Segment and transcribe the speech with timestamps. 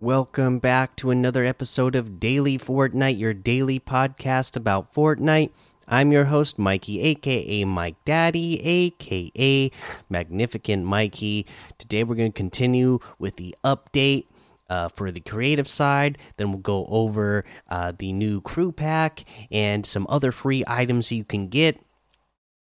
[0.00, 5.50] Welcome back to another episode of Daily Fortnite, your daily podcast about Fortnite.
[5.88, 9.72] I'm your host, Mikey, aka Mike Daddy, aka
[10.08, 11.46] Magnificent Mikey.
[11.78, 14.26] Today we're going to continue with the update
[14.70, 16.18] uh, for the creative side.
[16.36, 21.24] Then we'll go over uh, the new crew pack and some other free items you
[21.24, 21.76] can get.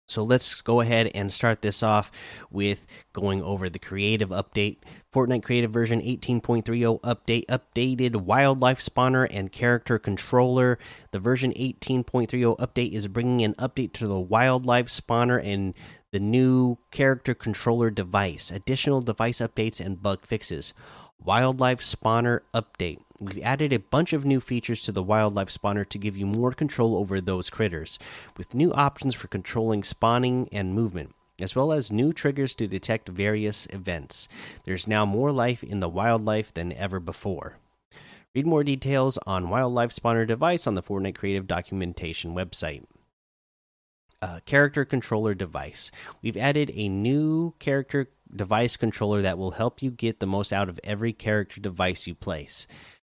[0.06, 2.12] So let's go ahead and start this off
[2.50, 4.78] with going over the creative update.
[5.12, 10.78] Fortnite Creative version 18.30 update updated wildlife spawner and character controller.
[11.10, 15.74] The version 18.30 update is bringing an update to the wildlife spawner and
[16.12, 18.50] the new character controller device.
[18.50, 20.72] Additional device updates and bug fixes.
[21.18, 23.00] Wildlife spawner update.
[23.18, 26.52] We've added a bunch of new features to the wildlife spawner to give you more
[26.52, 27.98] control over those critters,
[28.36, 33.08] with new options for controlling spawning and movement, as well as new triggers to detect
[33.08, 34.28] various events.
[34.64, 37.56] There's now more life in the wildlife than ever before.
[38.34, 42.84] Read more details on wildlife spawner device on the Fortnite Creative documentation website.
[44.20, 45.90] Uh, character controller device.
[46.20, 50.68] We've added a new character device controller that will help you get the most out
[50.68, 52.66] of every character device you place.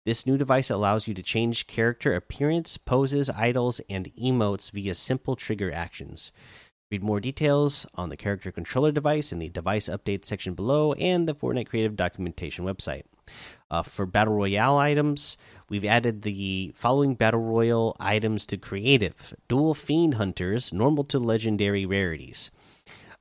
[0.07, 5.37] This new device allows you to change character appearance, poses, idles, and emotes via simple
[5.37, 6.33] trigger actions.
[6.91, 11.29] Read more details on the character controller device in the device update section below and
[11.29, 13.03] the Fortnite Creative documentation website.
[13.71, 15.37] Uh, for Battle Royale items,
[15.69, 21.85] we've added the following Battle Royale items to Creative Dual Fiend Hunters, normal to legendary
[21.85, 22.51] rarities.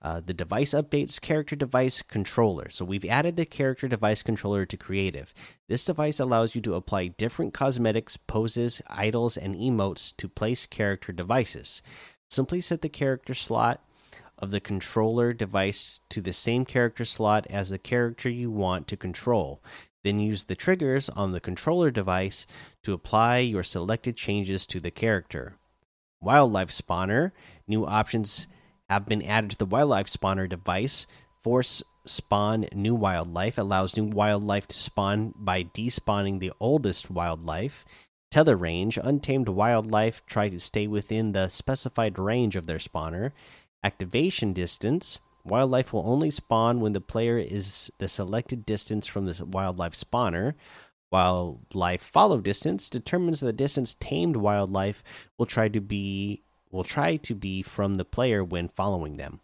[0.01, 2.69] Uh, the device updates character device controller.
[2.69, 5.33] So we've added the character device controller to creative.
[5.67, 11.11] This device allows you to apply different cosmetics, poses, idles, and emotes to place character
[11.11, 11.81] devices.
[12.29, 13.81] Simply set the character slot
[14.37, 18.95] of the controller device to the same character slot as the character you want to
[18.95, 19.61] control.
[20.03, 22.47] Then use the triggers on the controller device
[22.83, 25.57] to apply your selected changes to the character.
[26.21, 27.31] Wildlife Spawner,
[27.67, 28.47] new options
[28.89, 31.07] have been added to the wildlife spawner device.
[31.41, 37.85] Force spawn new wildlife allows new wildlife to spawn by despawning the oldest wildlife.
[38.31, 43.31] Tether range untamed wildlife try to stay within the specified range of their spawner.
[43.83, 49.45] Activation distance wildlife will only spawn when the player is the selected distance from the
[49.45, 50.53] wildlife spawner.
[51.11, 55.03] Wildlife follow distance determines the distance tamed wildlife
[55.37, 59.39] will try to be will try to be from the player when following them.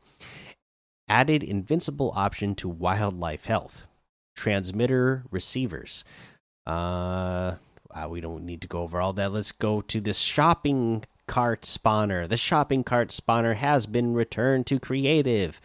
[1.07, 3.85] Added invincible option to wildlife health.
[4.35, 6.03] Transmitter receivers.
[6.65, 7.55] Uh,
[7.91, 9.31] uh, we don't need to go over all that.
[9.31, 12.27] Let's go to this shopping cart spawner.
[12.27, 15.61] The shopping cart spawner has been returned to creative.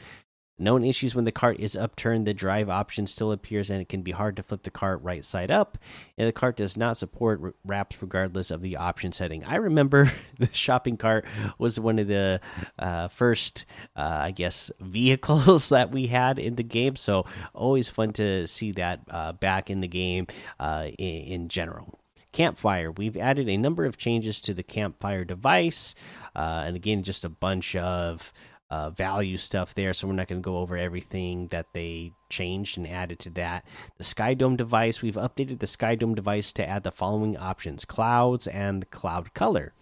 [0.61, 4.03] Known issues when the cart is upturned, the drive option still appears and it can
[4.03, 5.79] be hard to flip the cart right side up.
[6.19, 9.43] And the cart does not support wraps regardless of the option setting.
[9.47, 11.25] I remember the shopping cart
[11.59, 12.43] was one of the
[12.79, 13.65] uh, first,
[13.97, 16.95] uh, I guess, vehicles that we had in the game.
[16.97, 20.27] So always fun to see that uh, back in the game
[20.59, 21.99] uh, in, in general
[22.33, 25.97] campfire we've added a number of changes to the campfire device
[26.37, 28.33] uh, and again just a bunch of
[28.71, 32.79] uh, value stuff there, so we're not going to go over everything that they changed
[32.79, 33.65] and added to that.
[33.99, 37.85] The Sky Dome device, we've updated the Sky Dome device to add the following options
[37.85, 39.73] clouds and cloud color.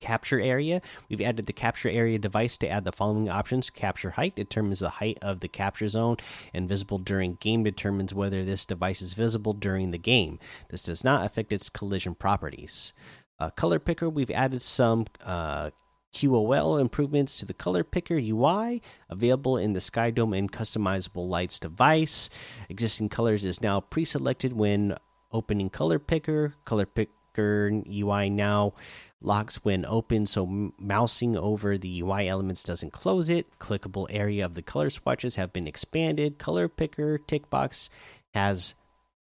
[0.00, 4.36] Capture area, we've added the capture area device to add the following options capture height
[4.36, 6.16] determines the height of the capture zone,
[6.54, 10.38] and visible during game determines whether this device is visible during the game.
[10.70, 12.92] This does not affect its collision properties.
[13.40, 15.70] Uh, color picker, we've added some uh,
[16.12, 21.60] QOL improvements to the color picker UI available in the Sky Dome and customizable lights
[21.60, 22.30] device.
[22.68, 24.96] Existing colors is now pre selected when
[25.32, 26.54] opening color picker.
[26.64, 28.74] Color picker UI now
[29.20, 33.46] locks when open, so mousing over the UI elements doesn't close it.
[33.58, 36.38] Clickable area of the color swatches have been expanded.
[36.38, 37.90] Color picker tick box
[38.34, 38.74] has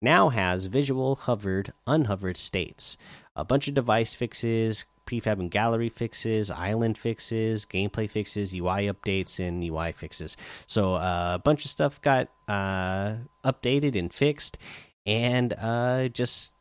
[0.02, 2.98] now has visual hovered unhovered states.
[3.36, 9.40] A bunch of device fixes, prefab and gallery fixes, island fixes, gameplay fixes, UI updates,
[9.46, 10.38] and UI fixes.
[10.68, 14.58] So uh, a bunch of stuff got uh, updated and fixed,
[15.06, 16.54] and uh, just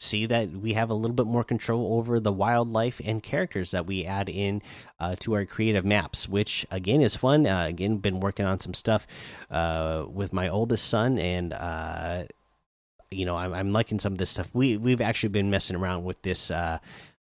[0.00, 3.84] see that we have a little bit more control over the wildlife and characters that
[3.84, 4.62] we add in
[5.00, 8.74] uh, to our creative maps which again is fun uh, again been working on some
[8.74, 9.08] stuff
[9.50, 11.52] uh, with my oldest son and
[13.10, 16.04] you know I'm, I'm, liking some of this stuff we we've actually been messing around
[16.04, 16.52] with this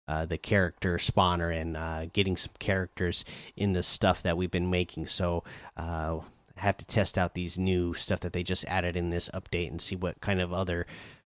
[0.07, 3.25] uh, the character spawner and uh, getting some characters
[3.57, 5.07] in the stuff that we've been making.
[5.07, 5.45] So
[5.77, 6.19] uh,
[6.57, 9.81] have to test out these new stuff that they just added in this update and
[9.81, 10.87] see what kind of other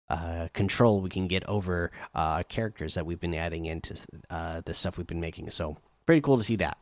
[0.09, 3.95] uh, control we can get over uh, characters that we've been adding into
[4.29, 5.49] the stuff we've been making.
[5.49, 6.77] So pretty cool to see that.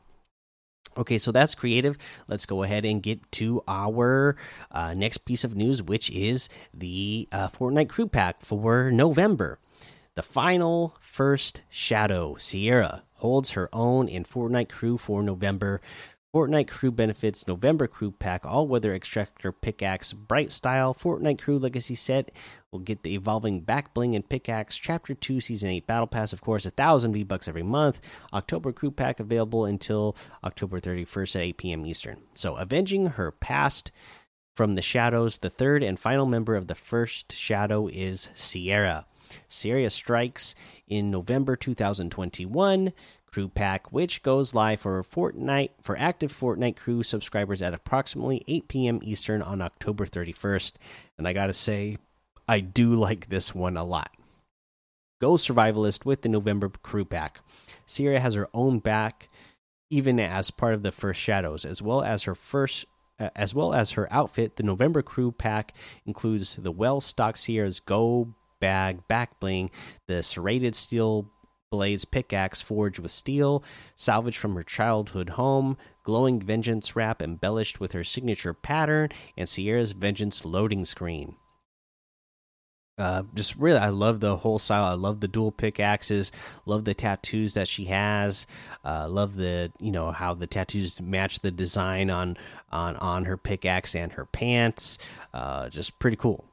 [0.97, 1.97] Okay, so that's creative.
[2.27, 4.35] Let's go ahead and get to our
[4.95, 9.59] next piece of news, which is the Fortnite Crew Pack for November.
[10.17, 15.79] The final first shadow, Sierra, holds her own in Fortnite Crew for November.
[16.33, 21.93] Fortnite Crew benefits November Crew Pack All Weather Extractor Pickaxe Bright Style Fortnite Crew Legacy
[21.93, 22.31] Set
[22.71, 26.41] We'll get the Evolving Back Bling and Pickaxe Chapter 2 Season 8 Battle Pass, of
[26.41, 28.01] course, a thousand V Bucks every month.
[28.33, 31.85] October Crew Pack available until October 31st at 8 p.m.
[31.85, 32.23] Eastern.
[32.33, 33.91] So, avenging her past
[34.55, 39.05] from the shadows, the third and final member of the first shadow is Sierra.
[39.47, 40.55] Sierra strikes
[40.87, 42.93] in November 2021
[43.25, 48.67] crew pack, which goes live for Fortnite for active Fortnite crew subscribers at approximately 8
[48.67, 48.99] p.m.
[49.03, 50.73] Eastern on October 31st.
[51.17, 51.97] And I gotta say,
[52.47, 54.09] I do like this one a lot.
[55.19, 57.41] Go survivalist with the November crew pack.
[57.85, 59.29] Sierra has her own back,
[59.89, 62.85] even as part of the first shadows, as well as her first.
[63.19, 65.73] Uh, as well as her outfit, the November crew pack
[66.05, 69.71] includes the well stocked Sierra's Go bag back bling,
[70.07, 71.31] the serrated steel
[71.69, 73.63] blades pickaxe forged with steel,
[73.95, 79.91] salvaged from her childhood home, glowing vengeance wrap embellished with her signature pattern, and Sierra's
[79.91, 81.35] vengeance loading screen.
[82.97, 84.85] Uh, just really, I love the whole style.
[84.85, 86.31] I love the dual pickaxes.
[86.65, 88.47] Love the tattoos that she has.
[88.83, 92.37] Uh, love the you know how the tattoos match the design on
[92.71, 94.97] on on her pickaxe and her pants.
[95.31, 96.45] Uh, just pretty cool.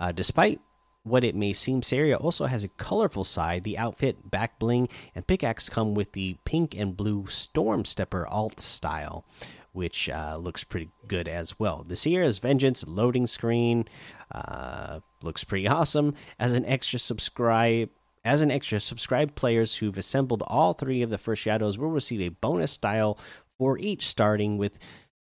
[0.00, 0.60] Uh, despite
[1.04, 3.64] what it may seem, Sierra also has a colorful side.
[3.64, 8.60] The outfit, back bling, and pickaxe come with the pink and blue Storm Stepper alt
[8.60, 9.24] style,
[9.72, 11.84] which uh, looks pretty good as well.
[11.86, 13.86] The Sierra's Vengeance loading screen
[14.30, 16.14] uh, looks pretty awesome.
[16.38, 17.90] As an extra subscribe.
[18.24, 22.20] As an extra, subscribe players who've assembled all three of the first shadows will receive
[22.20, 23.18] a bonus style
[23.58, 24.78] for each, starting with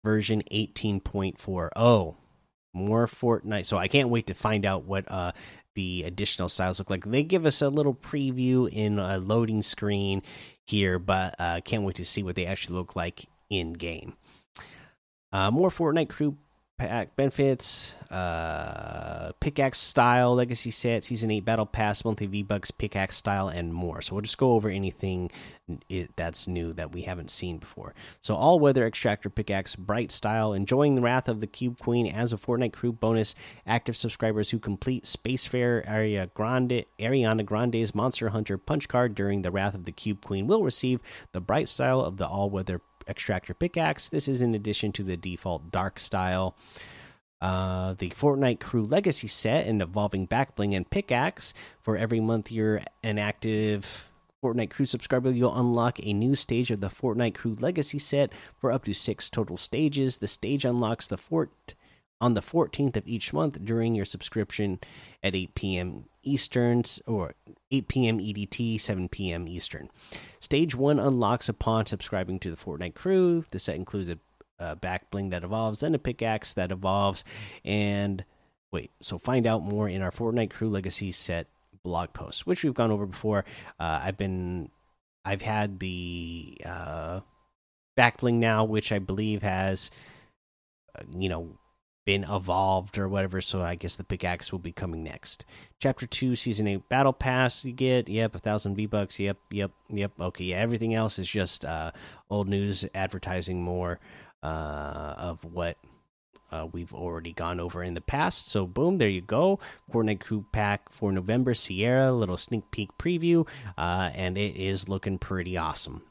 [0.04, 2.16] version 18.40
[2.74, 3.66] more Fortnite.
[3.66, 5.32] So I can't wait to find out what uh,
[5.76, 7.06] the additional styles look like.
[7.06, 10.22] They give us a little preview in a loading screen
[10.66, 14.16] here, but uh, can't wait to see what they actually look like in game.
[15.32, 16.38] Uh, more Fortnite crew
[16.78, 23.16] pack benefits, uh, pickaxe style, legacy set, season 8 battle pass, monthly V bucks, pickaxe
[23.16, 24.02] style, and more.
[24.02, 25.32] So we'll just go over anything
[26.16, 27.94] that's new that we haven't seen before.
[28.22, 32.34] So, all weather extractor pickaxe, bright style, enjoying the wrath of the Cube Queen as
[32.34, 33.34] a Fortnite crew bonus.
[33.66, 39.52] Active subscribers who complete Spacefarer Area Grande, Ariana Grande's Monster Hunter punch card during the
[39.52, 41.00] Wrath of the Cube Queen will receive
[41.32, 44.10] the bright style of the all weather extractor pickaxe.
[44.10, 46.56] This is in addition to the default dark style.
[47.42, 51.54] Uh, the Fortnite Crew Legacy set and evolving backbling and pickaxe.
[51.82, 54.08] For every month you're an active
[54.42, 58.72] Fortnite Crew subscriber, you'll unlock a new stage of the Fortnite Crew Legacy set for
[58.72, 60.20] up to six total stages.
[60.20, 61.76] The stage unlocks the fort
[62.22, 64.80] on the 14th of each month during your subscription
[65.22, 66.06] at 8 p.m.
[66.24, 67.34] Eastern or
[67.72, 68.20] 8 p.m.
[68.20, 69.48] EDT, 7 p.m.
[69.48, 69.90] Eastern.
[70.40, 73.46] Stage 1 unlocks upon subscribing to the Fortnite crew.
[73.52, 74.18] The set includes a,
[74.60, 77.24] a back bling that evolves and a pickaxe that evolves.
[77.64, 78.24] And
[78.72, 81.48] wait, so find out more in our Fortnite crew legacy set
[81.84, 83.46] blog post, which we've gone over before.
[83.80, 84.70] Uh, I've been,
[85.26, 87.20] I've had the uh,
[87.96, 89.92] back bling now, which I believe has,
[90.98, 91.58] uh, you know,
[92.06, 93.42] been evolved or whatever.
[93.42, 95.46] So I guess the pickaxe will be coming next.
[95.80, 97.64] Chapter two, season eight battle pass.
[97.66, 99.20] You get yep a thousand V bucks.
[99.20, 100.12] Yep, yep, yep.
[100.20, 100.58] Okay, yeah.
[100.58, 101.92] Everything else is just uh,
[102.30, 104.00] old news, advertising more
[104.42, 105.78] uh, of what.
[106.52, 108.48] Uh, we've already gone over in the past.
[108.48, 109.60] So, boom, there you go.
[109.92, 115.18] Fortnite Crew Pack for November Sierra, little sneak peek preview, uh, and it is looking
[115.18, 116.04] pretty awesome.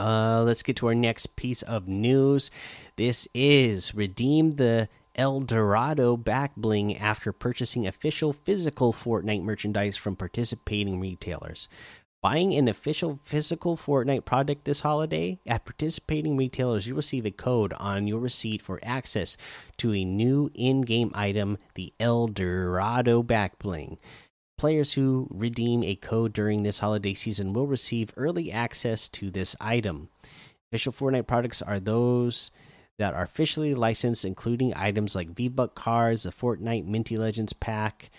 [0.00, 2.50] Uh, let's get to our next piece of news.
[2.96, 10.16] This is redeem the El Dorado back bling after purchasing official physical Fortnite merchandise from
[10.16, 11.68] participating retailers.
[12.22, 17.74] Buying an official physical Fortnite product this holiday at participating retailers, you receive a code
[17.74, 19.36] on your receipt for access
[19.78, 23.98] to a new in game item, the El Dorado back bling.
[24.60, 29.56] Players who redeem a code during this holiday season will receive early access to this
[29.58, 30.10] item.
[30.70, 32.50] Official Fortnite products are those
[32.98, 38.10] that are officially licensed, including items like V Buck cards, the Fortnite Minty Legends pack,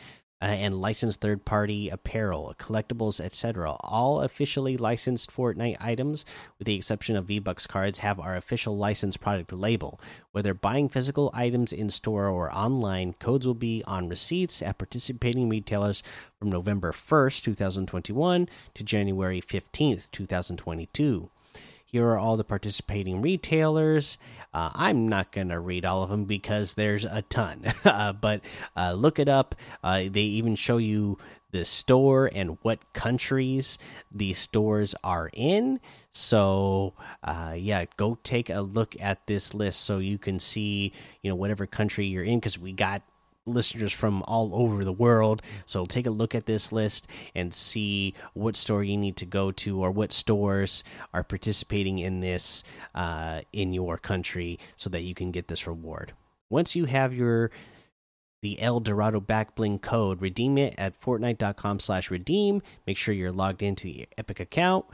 [0.41, 3.75] uh, and licensed third party apparel, collectibles, etc.
[3.81, 6.25] All officially licensed Fortnite items,
[6.57, 10.00] with the exception of V Bucks cards, have our official licensed product label.
[10.31, 15.50] Whether buying physical items in store or online, codes will be on receipts at participating
[15.50, 16.01] retailers
[16.39, 21.29] from November 1st, 2021 to January 15th, 2022.
[21.91, 24.17] Here are all the participating retailers.
[24.53, 28.39] Uh, I'm not going to read all of them because there's a ton, uh, but
[28.77, 29.55] uh, look it up.
[29.83, 31.17] Uh, they even show you
[31.51, 33.77] the store and what countries
[34.10, 35.81] these stores are in.
[36.13, 36.93] So,
[37.25, 41.36] uh, yeah, go take a look at this list so you can see, you know,
[41.36, 43.01] whatever country you're in because we got
[43.45, 45.41] listeners from all over the world.
[45.65, 49.51] So take a look at this list and see what store you need to go
[49.51, 50.83] to or what stores
[51.13, 56.13] are participating in this uh, in your country so that you can get this reward.
[56.50, 57.51] Once you have your
[58.41, 62.63] the El Dorado backbling code, redeem it at fortnite.com slash redeem.
[62.88, 64.86] Make sure you're logged into the Epic account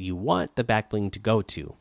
[0.00, 1.74] you want the backbling to go to.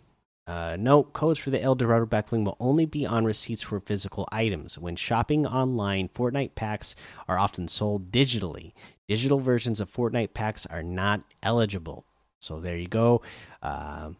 [0.49, 4.79] Uh, codes for the El Dorado backbling will only be on receipts for physical items.
[4.79, 6.95] When shopping online, Fortnite packs
[7.27, 8.73] are often sold digitally.
[9.07, 12.03] Digital versions of Fortnite packs are not eligible.
[12.39, 13.21] So there you go.
[13.61, 14.13] Uh,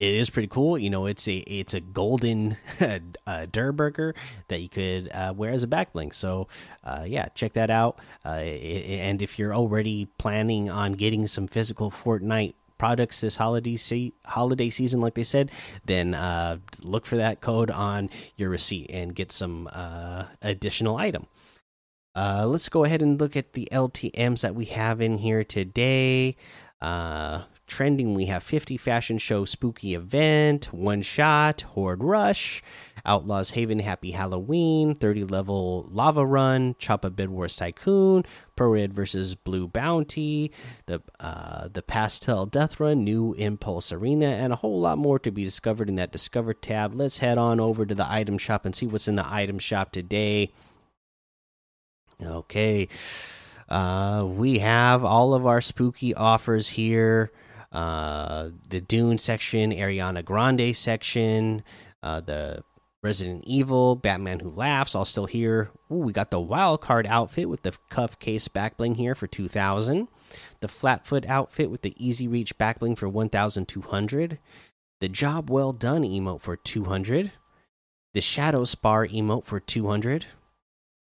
[0.00, 0.76] it is pretty cool.
[0.78, 3.46] You know, it's a it's a golden uh,
[4.48, 6.12] that you could uh, wear as a backbling.
[6.12, 6.48] So,
[6.82, 8.00] uh, yeah, check that out.
[8.24, 14.10] Uh, and if you're already planning on getting some physical Fortnite products this holiday se
[14.24, 15.50] holiday season, like they said,
[15.84, 21.26] then uh, look for that code on your receipt and get some uh, additional item.
[22.16, 26.36] Uh, let's go ahead and look at the LTMs that we have in here today.
[27.70, 32.62] Trending, we have 50 Fashion Show Spooky Event, One Shot, Horde Rush,
[33.06, 38.24] Outlaws Haven Happy Halloween, 30 level Lava Run, Choppa Bed Wars Tycoon,
[38.56, 40.50] Pro Red versus Blue Bounty,
[40.86, 45.30] the uh, the Pastel Death Run, New Impulse Arena, and a whole lot more to
[45.30, 46.94] be discovered in that Discover tab.
[46.94, 49.92] Let's head on over to the item shop and see what's in the item shop
[49.92, 50.50] today.
[52.22, 52.88] Okay.
[53.68, 57.30] Uh, we have all of our spooky offers here.
[57.72, 61.62] Uh, the Dune section, Ariana Grande section,
[62.02, 62.64] uh, the
[63.02, 65.70] Resident Evil, Batman Who Laughs, all still here.
[65.90, 70.08] Ooh, we got the wild card outfit with the cuff case backbling here for 2000.
[70.60, 74.38] The flatfoot outfit with the easy reach backbling for 1200.
[75.00, 77.32] The job well done emote for 200.
[78.12, 80.26] The shadow spar emote for 200.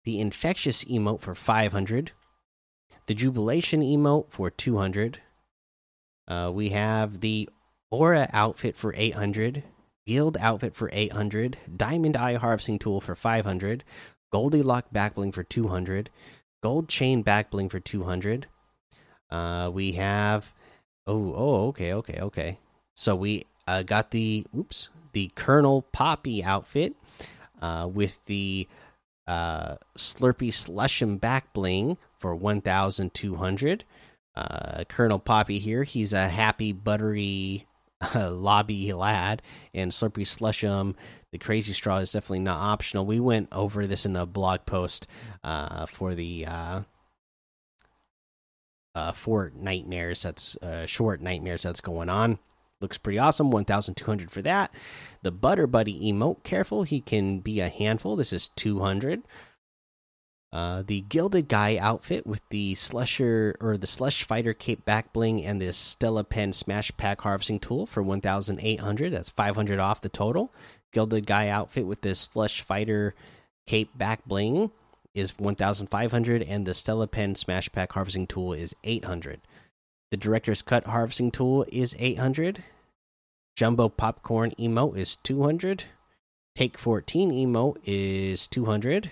[0.06, 2.14] The infectious emote for 500.
[3.06, 5.22] The jubilation emote for 200.
[6.27, 7.50] Uh, we have the
[7.91, 9.63] aura outfit for 800
[10.08, 13.84] Guild outfit for 800, Diamond Eye harvesting tool for 500,
[14.32, 16.12] Goldilock backbling for 200,
[16.62, 18.46] Gold chain backbling for 200.
[19.32, 20.53] Uh, we have
[21.08, 22.60] oh oh okay okay okay.
[22.96, 26.96] So we uh, got the oops the Kernel Poppy outfit
[27.62, 28.67] uh, with the
[29.27, 33.84] uh, Slurpy Slushum backbling for 1,200.
[34.36, 37.65] Uh, Kernel Poppy here, he's a happy buttery
[38.15, 39.42] lobby lad
[39.74, 40.96] and slurpy slushum
[41.36, 43.06] the crazy straw is definitely not optional.
[43.06, 45.06] We went over this in a blog post
[45.44, 46.82] uh, for the uh,
[48.96, 52.39] uh, Fortnitemares that's uh, short nightmares that's going on.
[52.80, 53.51] Looks pretty awesome.
[53.51, 54.74] 1200 for that.
[55.24, 56.42] The butter buddy emote.
[56.44, 58.15] Careful he can be a handful.
[58.15, 59.24] This is 200
[60.54, 65.44] uh, the Gilded Guy outfit with the Slusher or the Slush Fighter Cape back bling
[65.44, 69.12] and this Stella Pen Smash Pack harvesting tool for 1,800.
[69.12, 70.54] That's 500 off the total.
[70.94, 73.16] Gilded Guy outfit with this Slush Fighter
[73.68, 74.72] Cape back bling
[75.14, 79.42] is 1,500, and the Stella Pen Smash Pack harvesting tool is 800.
[80.12, 82.64] The Director's Cut harvesting tool is 800.
[83.58, 85.86] Jumbo Popcorn emote is 200.
[86.56, 89.12] Take 14 emote is 200